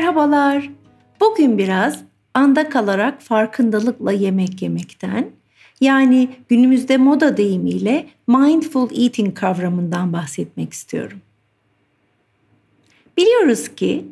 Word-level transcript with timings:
Merhabalar. 0.00 0.70
Bugün 1.20 1.58
biraz 1.58 2.02
anda 2.34 2.68
kalarak 2.68 3.22
farkındalıkla 3.22 4.12
yemek 4.12 4.62
yemekten, 4.62 5.30
yani 5.80 6.28
günümüzde 6.48 6.96
moda 6.96 7.36
deyimiyle 7.36 8.08
mindful 8.26 8.90
eating 8.90 9.38
kavramından 9.38 10.12
bahsetmek 10.12 10.72
istiyorum. 10.72 11.18
Biliyoruz 13.16 13.68
ki 13.68 14.04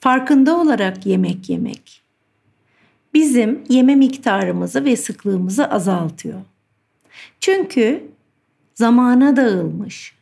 farkında 0.00 0.56
olarak 0.56 1.06
yemek 1.06 1.48
yemek 1.50 2.02
bizim 3.14 3.64
yeme 3.68 3.94
miktarımızı 3.94 4.84
ve 4.84 4.96
sıklığımızı 4.96 5.70
azaltıyor. 5.70 6.40
Çünkü 7.40 8.04
zamana 8.74 9.36
dağılmış, 9.36 10.14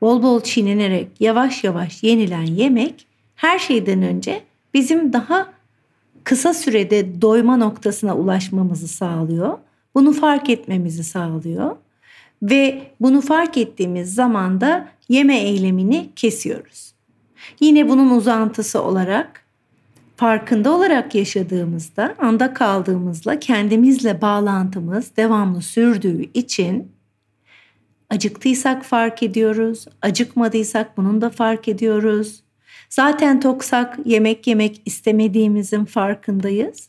bol 0.00 0.22
bol 0.22 0.40
çiğnenerek 0.40 1.08
yavaş 1.20 1.64
yavaş 1.64 2.02
yenilen 2.02 2.46
yemek 2.46 3.13
her 3.44 3.58
şeyden 3.58 4.02
önce 4.02 4.42
bizim 4.74 5.12
daha 5.12 5.52
kısa 6.24 6.54
sürede 6.54 7.22
doyma 7.22 7.56
noktasına 7.56 8.16
ulaşmamızı 8.16 8.88
sağlıyor. 8.88 9.58
Bunu 9.94 10.12
fark 10.12 10.50
etmemizi 10.50 11.04
sağlıyor 11.04 11.76
ve 12.42 12.82
bunu 13.00 13.20
fark 13.20 13.58
ettiğimiz 13.58 14.14
zaman 14.14 14.60
da 14.60 14.88
yeme 15.08 15.38
eylemini 15.38 16.10
kesiyoruz. 16.16 16.94
Yine 17.60 17.88
bunun 17.88 18.10
uzantısı 18.10 18.82
olarak 18.82 19.44
farkında 20.16 20.72
olarak 20.72 21.14
yaşadığımızda, 21.14 22.14
anda 22.18 22.54
kaldığımızla 22.54 23.40
kendimizle 23.40 24.20
bağlantımız 24.20 25.16
devamlı 25.16 25.62
sürdüğü 25.62 26.22
için 26.34 26.92
acıktıysak 28.10 28.84
fark 28.84 29.22
ediyoruz, 29.22 29.84
acıkmadıysak 30.02 30.96
bunun 30.96 31.20
da 31.20 31.30
fark 31.30 31.68
ediyoruz. 31.68 32.43
Zaten 32.94 33.40
toksak 33.40 33.98
yemek 34.04 34.46
yemek 34.46 34.82
istemediğimizin 34.84 35.84
farkındayız. 35.84 36.88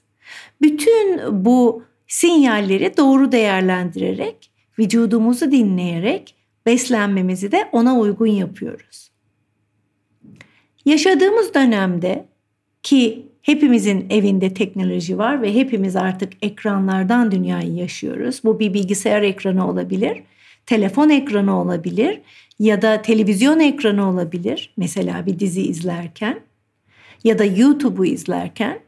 Bütün 0.62 1.20
bu 1.46 1.84
sinyalleri 2.08 2.98
doğru 2.98 3.32
değerlendirerek, 3.32 4.52
vücudumuzu 4.80 5.52
dinleyerek 5.52 6.36
beslenmemizi 6.66 7.52
de 7.52 7.70
ona 7.72 8.00
uygun 8.00 8.28
yapıyoruz. 8.28 9.12
Yaşadığımız 10.86 11.54
dönemde 11.54 12.26
ki 12.84 13.26
hepimizin 13.42 14.06
evinde 14.10 14.54
teknoloji 14.54 15.18
var 15.18 15.42
ve 15.42 15.54
hepimiz 15.54 15.96
artık 15.96 16.34
ekranlardan 16.42 17.32
dünyayı 17.32 17.74
yaşıyoruz. 17.74 18.42
Bu 18.44 18.60
bir 18.60 18.74
bilgisayar 18.74 19.22
ekranı 19.22 19.70
olabilir, 19.70 20.24
telefon 20.66 21.10
ekranı 21.10 21.60
olabilir 21.62 22.22
ya 22.60 22.82
da 22.82 23.02
televizyon 23.02 23.60
ekranı 23.60 24.10
olabilir. 24.10 24.74
Mesela 24.78 25.26
bir 25.26 25.40
dizi 25.40 25.62
izlerken 25.62 26.40
ya 27.24 27.40
da 27.40 27.46
YouTube'u 27.46 28.06
izlerken. 28.06 28.80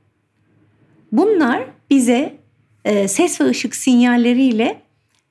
Bunlar 1.11 1.63
bize 1.89 2.37
e, 2.85 3.07
ses 3.07 3.41
ve 3.41 3.45
ışık 3.45 3.75
sinyalleriyle 3.75 4.81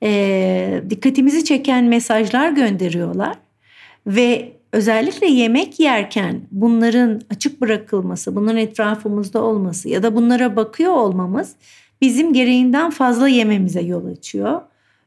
e, 0.03 0.81
dikkatimizi 0.89 1.45
çeken 1.45 1.83
mesajlar 1.83 2.51
gönderiyorlar 2.51 3.35
ve 4.07 4.53
özellikle 4.71 5.27
yemek 5.27 5.79
yerken 5.79 6.41
bunların 6.51 7.21
açık 7.29 7.61
bırakılması, 7.61 8.35
bunların 8.35 8.57
etrafımızda 8.57 9.43
olması 9.43 9.89
ya 9.89 10.03
da 10.03 10.15
bunlara 10.15 10.55
bakıyor 10.55 10.93
olmamız 10.93 11.55
bizim 12.01 12.33
gereğinden 12.33 12.89
fazla 12.89 13.27
yememize 13.27 13.81
yol 13.81 14.05
açıyor 14.05 14.61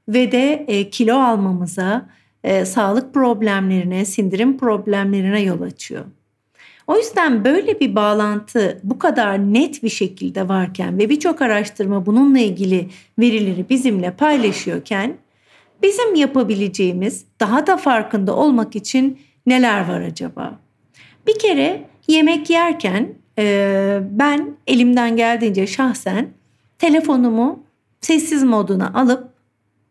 ve 0.09 0.33
de 0.33 0.65
e, 0.69 0.91
kilo 0.91 1.19
almamıza, 1.19 2.09
e, 2.45 2.65
sağlık 2.65 3.15
problemlerine, 3.15 4.05
sindirim 4.05 4.59
problemlerine 4.59 5.41
yol 5.41 5.61
açıyor. 5.61 6.05
O 6.87 6.97
yüzden 6.97 7.45
böyle 7.45 7.81
bir 7.81 7.95
bağlantı 7.95 8.81
bu 8.83 8.99
kadar 8.99 9.39
net 9.39 9.83
bir 9.83 9.89
şekilde 9.89 10.49
varken 10.49 10.99
ve 10.99 11.11
birçok 11.11 11.43
araştırma 11.43 12.07
bununla 12.07 12.39
ilgili 12.39 12.89
verileri 13.19 13.69
bizimle 13.69 14.11
paylaşıyorken 14.11 15.17
bizim 15.83 16.15
yapabileceğimiz 16.15 17.25
daha 17.41 17.67
da 17.67 17.77
farkında 17.77 18.37
olmak 18.37 18.77
için 18.77 19.19
neler 19.47 19.89
var 19.89 20.01
acaba? 20.01 20.59
Bir 21.27 21.39
kere 21.39 21.85
yemek 22.09 22.51
yerken 22.51 23.15
e, 23.39 23.99
ben 24.11 24.57
elimden 24.67 25.17
geldiğince 25.17 25.67
şahsen 25.67 26.29
telefonumu 26.79 27.65
sessiz 28.01 28.43
moduna 28.43 28.93
alıp 28.95 29.31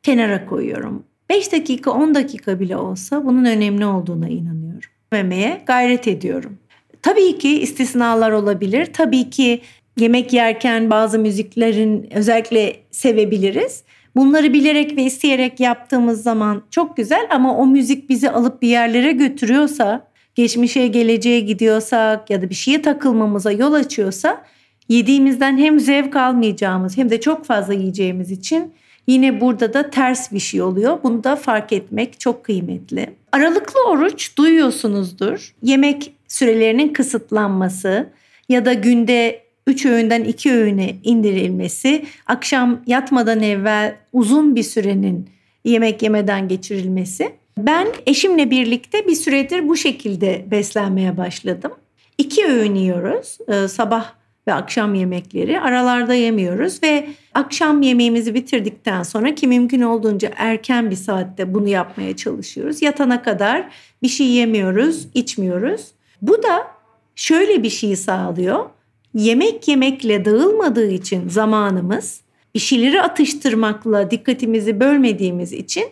kenara 0.03 0.45
koyuyorum. 0.45 1.03
5 1.29 1.51
dakika 1.51 1.91
10 1.91 2.15
dakika 2.15 2.59
bile 2.59 2.77
olsa 2.77 3.25
bunun 3.25 3.45
önemli 3.45 3.85
olduğuna 3.85 4.29
inanıyorum. 4.29 4.89
Yememeye 5.13 5.61
gayret 5.65 6.07
ediyorum. 6.07 6.57
Tabii 7.01 7.37
ki 7.37 7.61
istisnalar 7.61 8.31
olabilir. 8.31 8.85
Tabii 8.93 9.29
ki 9.29 9.61
yemek 9.97 10.33
yerken 10.33 10.89
bazı 10.89 11.19
müziklerin 11.19 12.09
özellikle 12.13 12.75
sevebiliriz. 12.91 13.83
Bunları 14.15 14.53
bilerek 14.53 14.97
ve 14.97 15.03
isteyerek 15.03 15.59
yaptığımız 15.59 16.23
zaman 16.23 16.63
çok 16.71 16.97
güzel 16.97 17.27
ama 17.31 17.57
o 17.57 17.67
müzik 17.67 18.09
bizi 18.09 18.29
alıp 18.29 18.61
bir 18.61 18.67
yerlere 18.67 19.11
götürüyorsa, 19.11 20.07
geçmişe 20.35 20.87
geleceğe 20.87 21.39
gidiyorsak 21.39 22.29
ya 22.29 22.41
da 22.41 22.49
bir 22.49 22.55
şeye 22.55 22.81
takılmamıza 22.81 23.51
yol 23.51 23.73
açıyorsa 23.73 24.43
yediğimizden 24.89 25.57
hem 25.57 25.79
zevk 25.79 26.15
almayacağımız 26.15 26.97
hem 26.97 27.09
de 27.09 27.21
çok 27.21 27.45
fazla 27.45 27.73
yiyeceğimiz 27.73 28.31
için 28.31 28.73
Yine 29.09 29.41
burada 29.41 29.73
da 29.73 29.89
ters 29.89 30.31
bir 30.31 30.39
şey 30.39 30.61
oluyor. 30.61 30.99
Bunu 31.03 31.23
da 31.23 31.35
fark 31.35 31.73
etmek 31.73 32.19
çok 32.19 32.43
kıymetli. 32.43 33.09
Aralıklı 33.31 33.79
oruç 33.87 34.37
duyuyorsunuzdur. 34.37 35.55
Yemek 35.63 36.13
sürelerinin 36.27 36.93
kısıtlanması 36.93 38.09
ya 38.49 38.65
da 38.65 38.73
günde 38.73 39.41
3 39.67 39.85
öğünden 39.85 40.23
2 40.23 40.53
öğüne 40.53 40.95
indirilmesi, 41.03 42.05
akşam 42.27 42.81
yatmadan 42.87 43.41
evvel 43.43 43.95
uzun 44.13 44.55
bir 44.55 44.63
sürenin 44.63 45.29
yemek 45.65 46.01
yemeden 46.01 46.47
geçirilmesi. 46.47 47.31
Ben 47.57 47.87
eşimle 48.05 48.51
birlikte 48.51 49.07
bir 49.07 49.15
süredir 49.15 49.67
bu 49.67 49.77
şekilde 49.77 50.45
beslenmeye 50.51 51.17
başladım. 51.17 51.71
İki 52.17 52.45
öğün 52.45 52.75
yiyoruz. 52.75 53.37
Ee, 53.47 53.67
sabah 53.67 54.18
ve 54.49 54.53
akşam 54.53 54.95
yemekleri 54.95 55.59
aralarda 55.59 56.13
yemiyoruz 56.13 56.83
ve 56.83 57.09
akşam 57.33 57.81
yemeğimizi 57.81 58.33
bitirdikten 58.33 59.03
sonra 59.03 59.35
ki 59.35 59.47
mümkün 59.47 59.81
olduğunca 59.81 60.31
erken 60.35 60.91
bir 60.91 60.95
saatte 60.95 61.53
bunu 61.53 61.67
yapmaya 61.67 62.15
çalışıyoruz. 62.15 62.81
Yatana 62.81 63.21
kadar 63.21 63.69
bir 64.03 64.07
şey 64.07 64.27
yemiyoruz, 64.27 65.07
içmiyoruz. 65.13 65.87
Bu 66.21 66.43
da 66.43 66.67
şöyle 67.15 67.63
bir 67.63 67.69
şey 67.69 67.95
sağlıyor. 67.95 68.65
Yemek 69.13 69.67
yemekle 69.67 70.25
dağılmadığı 70.25 70.91
için 70.91 71.29
zamanımız 71.29 72.21
bir 72.55 72.59
şeyleri 72.59 73.01
atıştırmakla 73.01 74.11
dikkatimizi 74.11 74.79
bölmediğimiz 74.79 75.53
için 75.53 75.83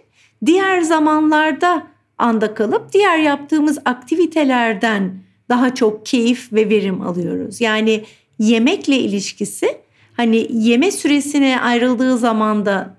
diğer 0.46 0.82
zamanlarda 0.82 1.88
anda 2.18 2.54
kalıp 2.54 2.94
diğer 2.94 3.18
yaptığımız 3.18 3.78
aktivitelerden 3.86 5.20
daha 5.50 5.76
çok 5.76 6.06
keyif 6.06 6.54
ve 6.54 6.70
verim 6.70 7.02
alıyoruz. 7.02 7.62
Yani 7.62 8.04
yemekle 8.40 8.96
ilişkisi 9.00 9.78
hani 10.14 10.48
yeme 10.52 10.92
süresine 10.92 11.62
ayrıldığı 11.62 12.18
zamanda 12.18 12.98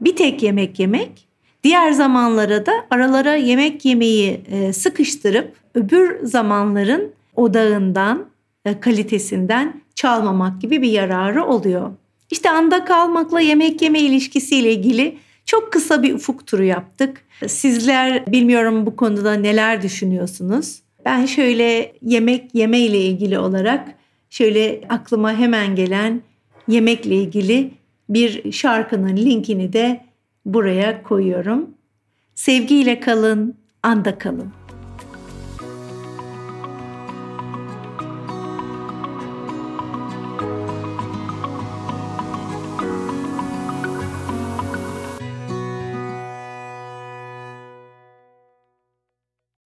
bir 0.00 0.16
tek 0.16 0.42
yemek 0.42 0.78
yemek, 0.78 1.28
diğer 1.64 1.92
zamanlara 1.92 2.66
da 2.66 2.72
aralara 2.90 3.34
yemek 3.34 3.84
yemeyi 3.84 4.40
e, 4.50 4.72
sıkıştırıp 4.72 5.56
öbür 5.74 6.26
zamanların 6.26 7.12
odağından, 7.36 8.26
e, 8.64 8.80
kalitesinden 8.80 9.80
çalmamak 9.94 10.60
gibi 10.60 10.82
bir 10.82 10.90
yararı 10.90 11.44
oluyor. 11.44 11.90
İşte 12.30 12.50
anda 12.50 12.84
kalmakla 12.84 13.40
yemek 13.40 13.82
yeme 13.82 14.00
ilişkisiyle 14.00 14.72
ilgili 14.72 15.18
çok 15.46 15.72
kısa 15.72 16.02
bir 16.02 16.14
ufuk 16.14 16.46
turu 16.46 16.64
yaptık. 16.64 17.22
Sizler 17.46 18.26
bilmiyorum 18.26 18.86
bu 18.86 18.96
konuda 18.96 19.34
neler 19.34 19.82
düşünüyorsunuz? 19.82 20.82
Ben 21.04 21.26
şöyle 21.26 21.92
yemek 22.02 22.54
yeme 22.54 22.78
ile 22.78 23.00
ilgili 23.00 23.38
olarak 23.38 23.88
şöyle 24.36 24.80
aklıma 24.88 25.32
hemen 25.32 25.74
gelen 25.74 26.22
yemekle 26.68 27.14
ilgili 27.14 27.70
bir 28.08 28.52
şarkının 28.52 29.16
linkini 29.16 29.72
de 29.72 30.04
buraya 30.44 31.02
koyuyorum. 31.02 31.70
Sevgiyle 32.34 33.00
kalın, 33.00 33.56
anda 33.82 34.18
kalın. 34.18 34.52